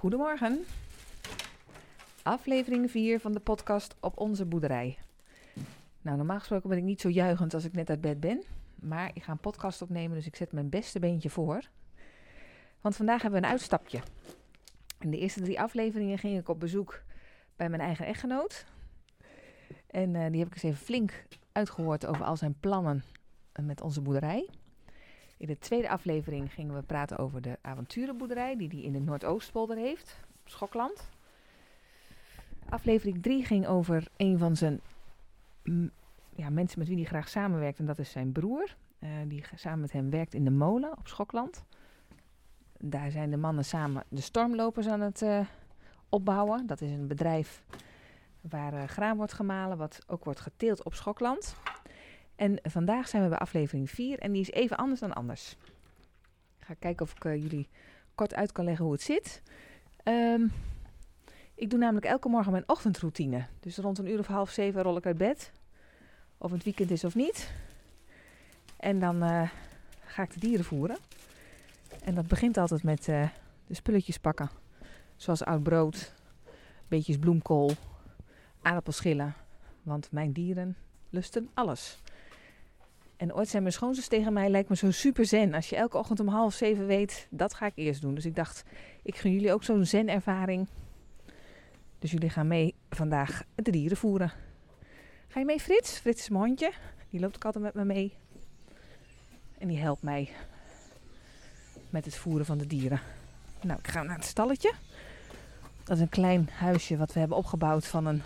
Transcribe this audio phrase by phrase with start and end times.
[0.00, 0.64] Goedemorgen.
[2.22, 4.98] Aflevering 4 van de podcast op onze boerderij.
[6.02, 8.42] Nou, normaal gesproken ben ik niet zo juichend als ik net uit bed ben.
[8.74, 11.60] Maar ik ga een podcast opnemen, dus ik zet mijn beste beentje voor.
[12.80, 14.00] Want vandaag hebben we een uitstapje.
[14.98, 17.02] In de eerste drie afleveringen ging ik op bezoek
[17.56, 18.66] bij mijn eigen echtgenoot.
[19.86, 23.02] En eh, die heb ik eens even flink uitgehoord over al zijn plannen
[23.62, 24.48] met onze boerderij.
[25.40, 29.76] In de tweede aflevering gingen we praten over de avonturenboerderij die hij in de Noordoostpolder
[29.76, 31.08] heeft, Schokland.
[32.68, 34.80] Aflevering 3 ging over een van zijn
[36.34, 38.76] ja, mensen met wie hij graag samenwerkt en dat is zijn broer.
[38.98, 41.64] eh, die samen met hem werkt in de molen op Schokland.
[42.78, 45.40] Daar zijn de mannen samen de stormlopers aan het eh,
[46.08, 46.66] opbouwen.
[46.66, 47.62] Dat is een bedrijf
[48.40, 51.56] waar eh, graan wordt gemalen, wat ook wordt geteeld op Schokland.
[52.40, 55.56] En vandaag zijn we bij aflevering 4 en die is even anders dan anders.
[56.58, 57.68] Ik ga kijken of ik eh, jullie
[58.14, 59.42] kort uit kan leggen hoe het zit.
[60.02, 60.46] Ehm,
[61.54, 63.46] ik doe namelijk elke morgen mijn ochtendroutine.
[63.60, 65.52] Dus rond een uur of half zeven rol ik uit bed.
[66.38, 67.52] Of het weekend is of niet.
[68.76, 69.50] En dan eh,
[70.04, 70.96] ga ik de dieren voeren.
[72.04, 73.28] En dat begint altijd met eh,
[73.66, 74.50] de spulletjes pakken.
[75.16, 76.14] Zoals oud brood,
[76.88, 77.70] beetjes bloemkool,
[78.62, 79.34] aardappelschillen.
[79.82, 80.76] Want mijn dieren
[81.10, 81.98] lusten alles.
[83.20, 85.54] En ooit zei mijn schoonzus tegen mij, lijkt me zo super zen.
[85.54, 88.14] Als je elke ochtend om half zeven weet, dat ga ik eerst doen.
[88.14, 88.62] Dus ik dacht,
[89.02, 90.68] ik gun jullie ook zo'n zen-ervaring.
[91.98, 94.32] Dus jullie gaan mee vandaag de dieren voeren.
[95.28, 95.98] Ga je mee Frits?
[95.98, 96.72] Frits is mijn hondje.
[97.10, 98.14] Die loopt ook altijd met me mee.
[99.58, 100.30] En die helpt mij
[101.90, 103.00] met het voeren van de dieren.
[103.62, 104.72] Nou, ik ga naar het stalletje.
[105.84, 108.22] Dat is een klein huisje wat we hebben opgebouwd van een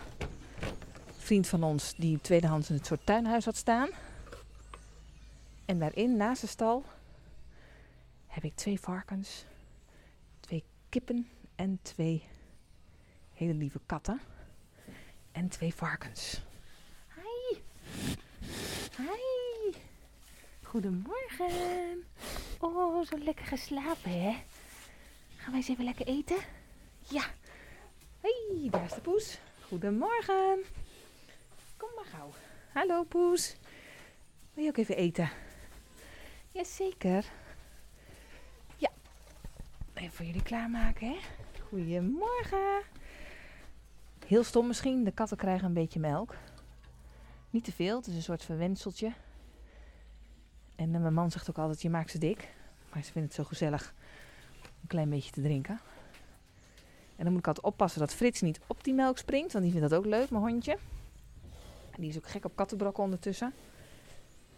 [1.19, 3.89] vriend van ons die tweedehands in het soort tuinhuis had staan.
[5.65, 6.85] En daarin, naast de stal,
[8.27, 9.45] heb ik twee varkens,
[10.41, 12.25] twee kippen en twee
[13.33, 14.21] hele lieve katten.
[15.33, 16.43] En twee varkens.
[17.15, 17.59] Hi.
[18.97, 19.77] Hi.
[20.63, 22.05] Goedemorgen.
[22.59, 24.43] Oh, zo lekker geslapen, hè?
[25.37, 26.37] Gaan wij eens even lekker eten?
[27.09, 27.25] Ja.
[28.21, 29.39] Hey, daar is de poes.
[29.61, 30.65] Goedemorgen.
[31.77, 32.31] Kom maar gauw.
[32.73, 33.57] Hallo, poes.
[34.55, 35.31] Wil je ook even eten?
[36.55, 37.25] Jazeker.
[38.77, 38.91] Ja.
[39.95, 41.17] Even voor jullie klaarmaken, hè?
[41.69, 42.83] Goedemorgen.
[44.27, 46.35] Heel stom misschien, de katten krijgen een beetje melk.
[47.51, 49.13] Niet te veel, het is een soort verwenseltje.
[50.77, 52.55] En eh, mijn man zegt ook altijd, je maakt ze dik.
[52.93, 53.95] Maar ze vinden het zo gezellig
[54.63, 55.81] een klein beetje te drinken.
[57.17, 59.73] En dan moet ik altijd oppassen dat Frits niet op die melk springt, want die
[59.73, 60.79] vindt dat ook leuk, mijn hondje.
[61.91, 63.55] En die is ook gek op kattenbrokken ondertussen.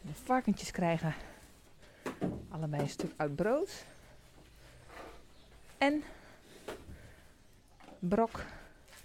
[0.01, 1.15] De varkentjes krijgen
[2.49, 3.85] allebei een stuk uit brood.
[5.79, 6.03] En
[7.99, 8.45] brok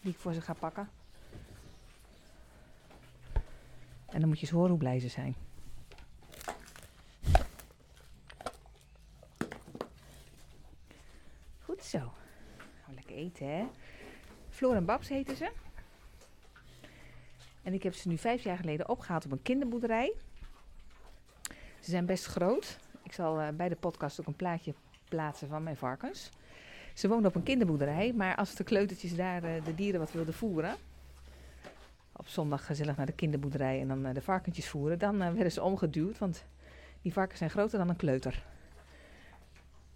[0.01, 0.89] die ik voor ze ga pakken.
[4.05, 5.35] En dan moet je eens horen hoe blij ze zijn.
[11.63, 11.97] Goed zo.
[11.97, 13.67] Nou, lekker eten hè.
[14.49, 15.51] Floor en Babs heten ze.
[17.63, 20.13] En ik heb ze nu vijf jaar geleden opgehaald op een kinderboerderij.
[21.79, 22.79] Ze zijn best groot.
[23.11, 24.73] Ik zal eh, bij de podcast ook een plaatje
[25.09, 26.29] plaatsen van mijn varkens.
[26.93, 30.33] Ze woonden op een kinderboerderij, maar als de kleutertjes daar eh, de dieren wat wilden
[30.33, 30.75] voeren,
[32.11, 35.63] op zondag gezellig naar de kinderboerderij en dan eh, de varkentjes voeren, dan werden ze
[35.63, 36.45] omgeduwd, want
[37.01, 38.43] die varkens zijn groter dan een kleuter.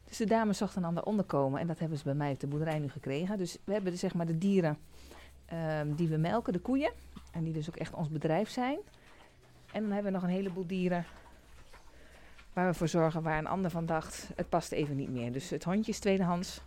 [0.07, 2.47] Dus de dames zochten een ander onderkomen en dat hebben ze bij mij op de
[2.47, 3.37] boerderij nu gekregen.
[3.37, 4.77] Dus we hebben de, zeg maar de dieren
[5.45, 6.91] ehm, die we melken, de koeien,
[7.31, 8.77] en die dus ook echt ons bedrijf zijn.
[9.71, 11.05] En dan hebben we nog een heleboel dieren
[12.55, 15.31] waar we voor zorgen waar een ander van dacht, het past even niet meer.
[15.31, 16.61] Dus het hondje is tweedehands,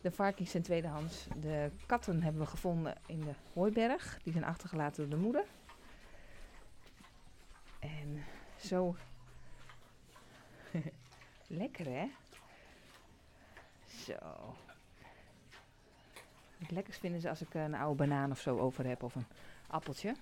[0.00, 4.96] de varkens zijn tweedehands, de katten hebben we gevonden in de hooiberg, die zijn achtergelaten
[5.02, 5.44] door de moeder.
[7.78, 8.24] En
[8.56, 8.96] zo,
[11.46, 12.10] lekker hè?
[13.86, 14.54] Zo.
[16.58, 19.26] Het lekkerst vinden ze als ik een oude banaan of zo over heb of een
[19.66, 20.14] appeltje.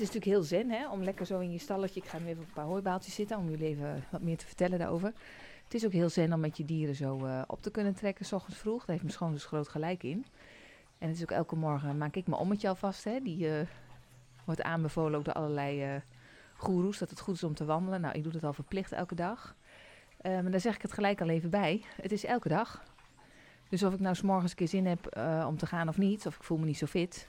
[0.00, 2.00] Het is natuurlijk heel zen hè, om lekker zo in je stalletje.
[2.00, 4.46] Ik ga nu even op een paar hooibaaltjes zitten om jullie even wat meer te
[4.46, 5.12] vertellen daarover.
[5.64, 8.24] Het is ook heel zen om met je dieren zo eh, op te kunnen trekken,
[8.24, 8.78] s ochtends vroeg.
[8.78, 10.26] Daar heeft mijn schoonzus groot gelijk in.
[10.98, 13.04] En het is ook elke morgen maak ik mijn ommetje alvast.
[13.04, 13.20] Hè.
[13.22, 13.66] Die eh,
[14.44, 16.00] wordt aanbevolen ook door allerlei uh,
[16.56, 18.00] goeroes dat het goed is om te wandelen.
[18.00, 19.54] Nou, ik doe dat al verplicht elke dag.
[20.22, 21.82] Maar daar zeg ik het gelijk al even bij.
[22.02, 22.84] Het is elke dag.
[23.68, 26.26] Dus of ik nou s morgens een keer zin heb om te gaan of niet,
[26.26, 27.28] of ik voel me niet zo fit,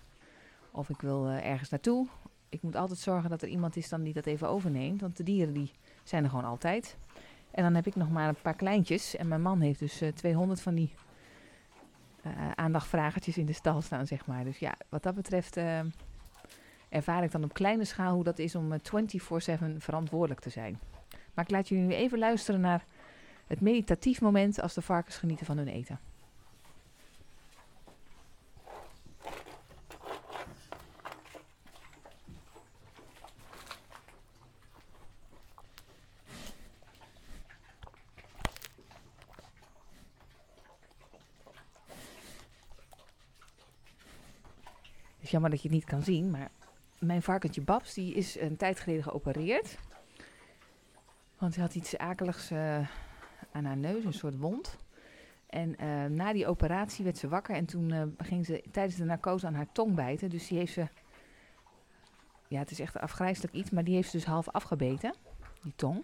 [0.71, 2.07] of ik wil ergens naartoe.
[2.51, 5.23] Ik moet altijd zorgen dat er iemand is dan die dat even overneemt, want de
[5.23, 5.71] dieren die
[6.03, 6.97] zijn er gewoon altijd.
[7.51, 9.15] En dan heb ik nog maar een paar kleintjes.
[9.15, 10.93] En mijn man heeft dus 200 van die
[12.55, 14.43] aandachtvragertjes in de stal staan, zeg maar.
[14.43, 15.57] Dus ja, wat dat betreft
[16.89, 18.77] ervaar ik dan op kleine schaal hoe dat is om 24-7
[19.77, 20.79] verantwoordelijk te zijn.
[21.33, 22.85] Maar ik laat jullie nu even luisteren naar
[23.47, 25.99] het meditatief moment als de varkens genieten van hun eten.
[45.31, 46.49] Jammer dat je het niet kan zien, maar
[46.99, 49.77] mijn varkentje Babs die is een tijd geleden geopereerd.
[51.37, 52.87] Want ze had iets akeligs uh,
[53.51, 54.77] aan haar neus, een soort wond.
[55.49, 59.03] En uh, na die operatie werd ze wakker en toen uh, ging ze tijdens de
[59.03, 60.29] narcose aan haar tong bijten.
[60.29, 60.87] Dus die heeft ze,
[62.47, 65.13] ja het is echt afgrijzelijk iets, maar die heeft ze dus half afgebeten,
[65.61, 66.03] die tong.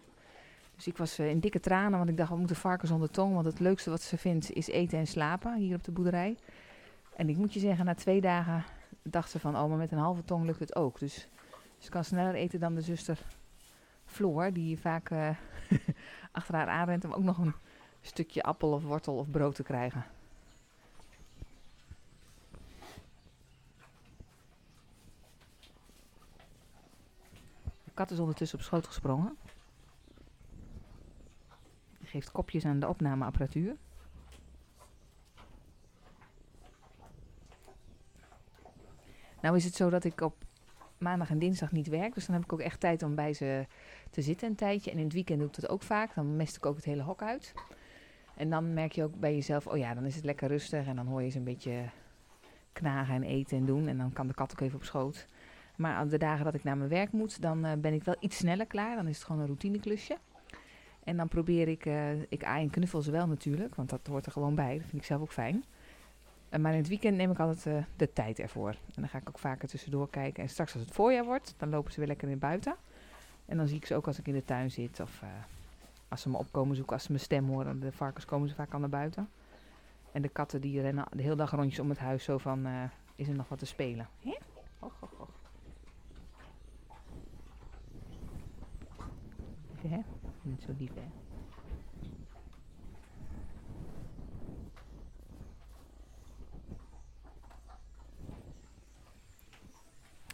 [0.75, 3.33] Dus ik was in dikke tranen, want ik dacht, we moeten varken zonder tong.
[3.33, 6.37] Want het leukste wat ze vindt is eten en slapen hier op de boerderij.
[7.15, 8.63] En ik moet je zeggen, na twee dagen
[9.09, 10.99] dacht ze van, oh, maar met een halve tong lukt het ook.
[10.99, 11.27] Dus
[11.77, 13.19] ze kan sneller eten dan de zuster
[14.05, 15.29] Floor, die vaak uh,
[16.31, 17.53] achter haar aanrent om ook nog een
[18.01, 20.05] stukje appel of wortel of brood te krijgen.
[27.83, 29.37] De kat is ondertussen op schoot gesprongen.
[32.03, 33.75] Geeft kopjes aan de opnameapparatuur.
[39.47, 40.35] Nou is het zo dat ik op
[40.97, 42.13] maandag en dinsdag niet werk.
[42.13, 43.65] Dus dan heb ik ook echt tijd om bij ze
[44.09, 44.91] te zitten een tijdje.
[44.91, 46.15] En in het weekend doe ik dat ook vaak.
[46.15, 47.53] Dan mest ik ook het hele hok uit.
[48.35, 50.87] En dan merk je ook bij jezelf, oh ja, dan is het lekker rustig.
[50.87, 51.89] En dan hoor je ze een beetje
[52.73, 53.87] knagen en eten en doen.
[53.87, 55.25] En dan kan de kat ook even op schoot.
[55.75, 58.37] Maar de dagen dat ik naar mijn werk moet, dan uh, ben ik wel iets
[58.37, 58.95] sneller klaar.
[58.95, 60.17] Dan is het gewoon een routineklusje.
[61.03, 64.25] En dan probeer ik, uh, ik aai en knuffel ze wel natuurlijk, want dat hoort
[64.25, 64.73] er gewoon bij.
[64.73, 65.63] Dat vind ik zelf ook fijn.
[66.49, 68.69] Uh, maar in het weekend neem ik altijd de tijd ervoor.
[68.69, 70.43] En dan ga ik ook vaker tussendoor kijken.
[70.43, 72.75] En straks als het voorjaar wordt, dan lopen ze weer lekker in buiten.
[73.45, 75.23] En dan zie ik ze ook als ik in de tuin zit of
[76.07, 77.79] als ze me opkomen zoeken, als ze mijn stem horen.
[77.79, 79.29] De varkens komen ze vaak al naar buiten.
[80.11, 82.67] En de katten die rennen de hele dag rondjes om het huis zo van,
[83.15, 84.07] is er nog wat te spelen?
[84.19, 84.37] Hè?
[84.79, 85.29] Och, och, och.
[89.87, 89.99] Hè?
[90.41, 91.26] Niet zo lief, hè?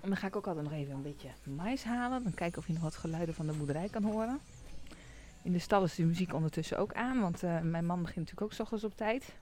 [0.08, 2.24] Dan ga ik ook altijd nog even een beetje mais halen.
[2.24, 4.40] Dan kijken of je nog wat geluiden van de boerderij kan horen.
[5.42, 8.42] In de stal is de muziek ondertussen ook aan, want uh, mijn man begint natuurlijk
[8.42, 9.34] ook s ochtends op tijd.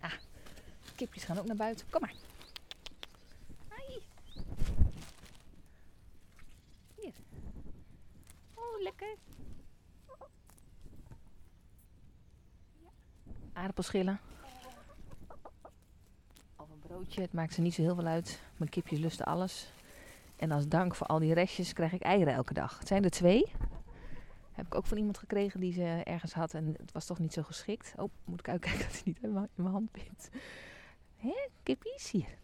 [0.00, 0.12] Ah,
[0.94, 1.86] kipjes gaan ook naar buiten.
[1.90, 2.14] Kom maar.
[7.00, 7.12] Hier.
[8.54, 9.16] Oh, lekker.
[12.82, 12.90] Ja.
[13.52, 14.20] Aardappelschillen.
[17.14, 18.40] Het maakt ze niet zo heel veel uit.
[18.56, 19.72] Mijn kipjes lusten alles.
[20.36, 22.78] En als dank voor al die restjes krijg ik eieren elke dag.
[22.78, 23.52] Het zijn er twee.
[24.52, 27.32] Heb ik ook van iemand gekregen die ze ergens had en het was toch niet
[27.32, 27.92] zo geschikt.
[27.96, 30.28] Oh, moet ik uitkijken dat hij niet in mijn, hand bindt.
[31.16, 32.38] Hé, kippies hier.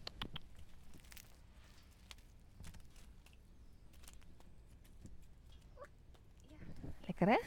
[7.05, 7.39] Lekker hè?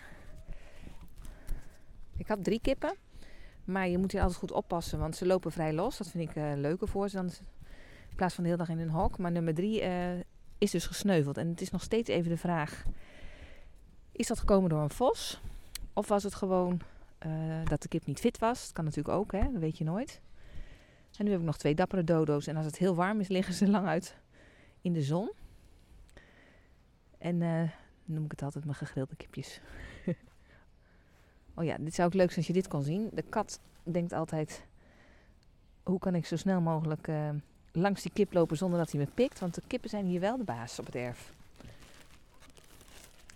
[2.16, 3.07] Ik had drie kippen.
[3.68, 5.98] Maar je moet hier altijd goed oppassen, want ze lopen vrij los.
[5.98, 7.30] Dat vind ik uh, leuker voor ze dan
[8.08, 9.18] in plaats van de hele dag in hun hok.
[9.18, 10.18] Maar nummer drie uh,
[10.58, 11.36] is dus gesneuveld.
[11.36, 12.84] En het is nog steeds even de vraag:
[14.12, 15.40] is dat gekomen door een vos?
[15.92, 16.80] Of was het gewoon
[17.26, 18.62] uh, dat de kip niet fit was?
[18.62, 19.52] Dat kan natuurlijk ook, hè?
[19.52, 20.20] dat weet je nooit.
[21.16, 22.46] En nu heb ik nog twee dappere dodo's.
[22.46, 24.16] En als het heel warm is, liggen ze lang uit
[24.80, 25.30] in de zon.
[27.18, 27.38] En
[28.04, 29.60] noem ik het altijd mijn gegrilde kipjes.
[31.58, 33.10] oh ja, dit zou ook leuk zijn als je dit kon zien.
[33.12, 34.64] De kat denkt altijd:
[35.82, 37.30] hoe kan ik zo snel mogelijk uh,
[37.72, 39.40] langs die kip lopen zonder dat hij me pikt.
[39.40, 41.32] Want de kippen zijn hier wel de baas op het erf.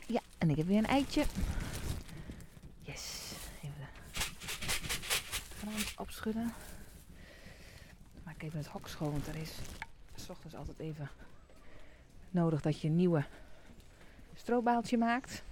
[0.07, 1.25] Ja, en ik heb weer een eitje.
[2.81, 3.33] Yes.
[3.63, 3.75] Even
[5.61, 6.53] de opschudden.
[8.23, 9.59] Maak even het hok schoon, want er is
[10.15, 11.11] s ochtends altijd even
[12.31, 13.25] nodig dat je een nieuwe
[14.35, 15.43] strobaaltje maakt.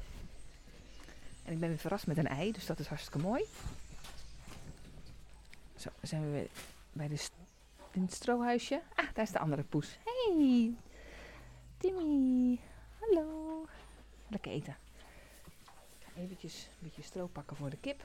[1.44, 3.44] En ik ben weer verrast met een ei, dus dat is hartstikke mooi.
[5.76, 6.48] Zo, zijn we weer
[6.92, 7.16] bij de
[7.90, 8.82] het strohuisje.
[8.94, 9.98] Ah, daar is de andere poes.
[10.04, 10.74] Hey,
[11.76, 12.58] Timmy.
[13.00, 13.66] Hallo.
[14.28, 14.76] Lekker eten.
[16.16, 18.04] Eventjes een beetje stro pakken voor de kip.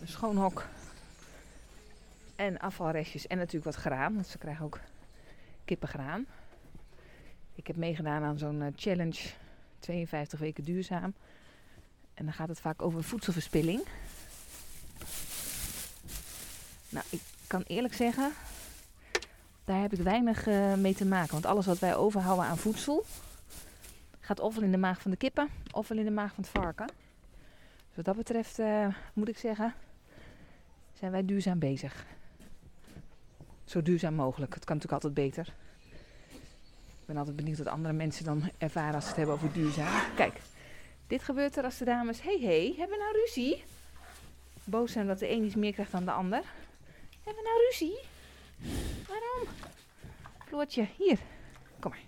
[0.00, 0.66] Een schoon hok.
[2.36, 3.26] En afvalrestjes.
[3.26, 4.14] En natuurlijk wat graan.
[4.14, 4.80] Want ze krijgen ook
[5.64, 6.26] kippengraan.
[7.54, 9.20] Ik heb meegedaan aan zo'n eh, challenge
[9.78, 11.14] 52 weken duurzaam.
[12.14, 13.82] En dan gaat het vaak over voedselverspilling.
[16.88, 18.32] Nou, ik kan eerlijk zeggen,
[19.64, 21.32] daar heb ik weinig uh, mee te maken.
[21.32, 23.04] Want alles wat wij overhouden aan voedsel,
[24.20, 26.86] gaat ofwel in de maag van de kippen, ofwel in de maag van het varken.
[27.86, 29.74] Dus wat dat betreft uh, moet ik zeggen,
[30.92, 32.06] zijn wij duurzaam bezig.
[33.64, 34.54] Zo duurzaam mogelijk.
[34.54, 35.54] Het kan natuurlijk altijd beter.
[37.12, 40.14] Ben altijd benieuwd wat andere mensen dan ervaren als ze het hebben over duurzaam.
[40.16, 40.40] Kijk,
[41.06, 42.22] dit gebeurt er als de dames...
[42.22, 43.64] Hey, hey, hebben we nou ruzie?
[44.64, 46.42] Boos zijn dat de een iets meer krijgt dan de ander.
[47.24, 47.98] Hebben we nou ruzie?
[49.08, 49.48] Waarom?
[50.46, 51.18] Floortje, hier.
[51.78, 52.00] Kom maar.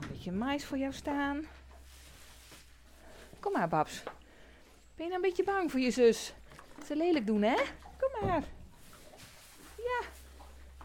[0.00, 1.46] Een beetje mais voor jou staan.
[3.40, 4.02] Kom maar, Babs.
[4.96, 6.32] Ben je nou een beetje bang voor je zus?
[6.86, 7.56] Ze lelijk doen, hè?
[7.98, 8.42] Kom maar.
[9.76, 10.00] Ja.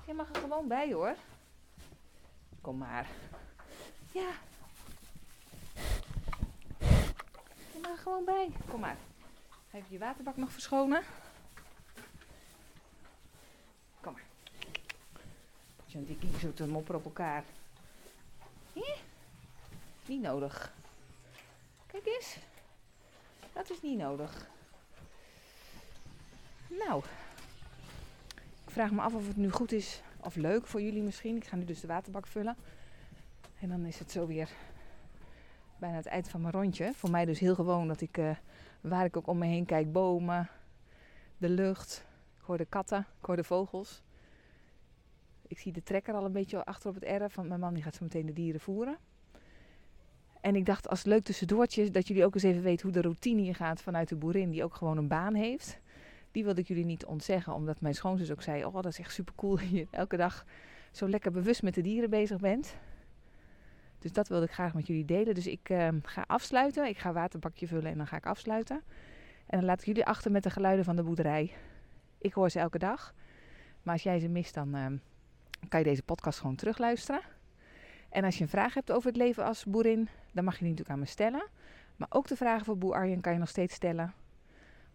[0.08, 1.16] Je mag er gewoon bij, hoor.
[2.68, 3.08] Kom maar.
[4.12, 4.30] Ja.
[7.82, 8.52] Mag er gewoon bij.
[8.70, 8.98] Kom maar.
[9.72, 11.04] Even je waterbak nog verschonen.
[14.02, 14.26] Kom maar.
[15.86, 17.44] Zo'n die zo te mopperen op elkaar.
[18.74, 18.98] Hier?
[20.06, 20.74] Niet nodig.
[21.86, 22.38] Kijk eens.
[23.54, 24.48] Dat is niet nodig.
[26.68, 27.04] Nou.
[28.66, 31.36] Ik vraag me af of het nu goed is of leuk voor jullie misschien.
[31.36, 32.56] Ik ga nu dus de waterbak vullen.
[33.60, 34.50] En dan is het zo weer
[35.80, 36.94] bijna het eind van mijn rondje.
[36.94, 38.36] Voor mij dus heel gewoon dat ik, uh,
[38.82, 40.50] waar ik ook om me heen kijk, bomen,
[41.38, 42.06] de lucht.
[42.38, 44.02] Ik hoor de katten, ik hoor de vogels.
[45.48, 47.84] Ik zie de trekker al een beetje achter op het erf, want mijn man die
[47.84, 48.98] gaat zo meteen de dieren voeren.
[50.42, 53.42] En ik dacht als leuk tussendoortje dat jullie ook eens even weten hoe de routine
[53.42, 55.80] hier gaat vanuit de boerin, die ook gewoon een baan heeft.
[56.38, 59.14] Die wilde ik jullie niet ontzeggen, omdat mijn schoonzus ook zei: Oh, dat is echt
[59.14, 60.46] super cool dat je elke dag
[60.92, 62.76] zo lekker bewust met de dieren bezig bent.
[64.00, 65.36] Dus dat wilde ik graag met jullie delen.
[65.36, 66.88] Dus ik uh, ga afsluiten.
[66.88, 68.82] Ik ga waterbakje vullen en dan ga ik afsluiten.
[69.46, 71.54] En dan laat ik jullie achter met de geluiden van de boerderij.
[72.18, 73.14] Ik hoor ze elke dag.
[73.84, 74.86] Maar als jij ze mist, dan uh,
[75.70, 77.22] kan je deze podcast gewoon terugluisteren.
[78.10, 80.70] En als je een vraag hebt over het leven als boerin, dan mag je die
[80.70, 81.48] natuurlijk aan me stellen.
[81.96, 84.14] Maar ook de vragen voor Boer Arjen kan je nog steeds stellen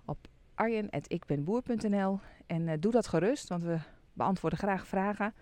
[0.04, 2.21] op arjen.ikbenboer.nl.
[2.47, 3.78] En uh, doe dat gerust, want we
[4.12, 5.35] beantwoorden graag vragen.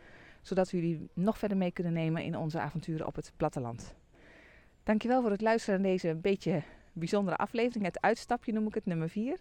[0.42, 3.94] Zodat we jullie nog verder mee kunnen nemen in onze avonturen op het platteland.
[4.82, 6.62] Dankjewel voor het luisteren naar deze beetje
[6.92, 7.84] bijzondere aflevering.
[7.84, 9.38] Het uitstapje noem ik het, nummer 4.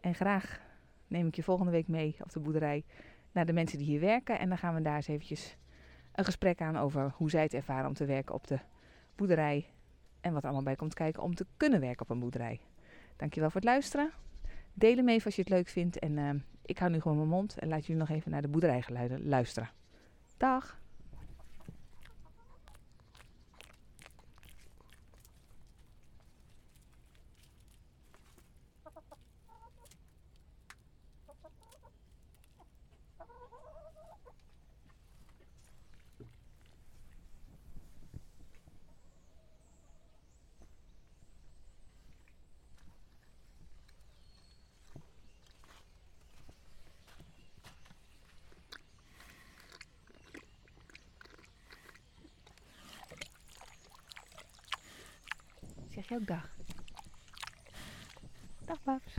[0.00, 0.60] En graag
[1.06, 2.84] neem ik je volgende week mee op de boerderij
[3.32, 4.38] naar de mensen die hier werken.
[4.38, 5.56] En dan gaan we daar eens eventjes
[6.12, 8.58] een gesprek aan over hoe zij het ervaren om te werken op de
[9.16, 9.66] boerderij.
[10.20, 12.60] En wat er allemaal bij komt kijken om te kunnen werken op een boerderij.
[13.16, 14.10] Dankjewel voor het luisteren.
[14.74, 15.98] Deel hem even als je het leuk vindt.
[15.98, 16.30] En uh,
[16.64, 19.70] ik hou nu gewoon mijn mond en laat jullie nog even naar de boerderijgeluiden luisteren.
[20.36, 20.79] Dag!
[56.10, 56.50] Zeg je ook dag?
[58.64, 59.14] Dag, paps.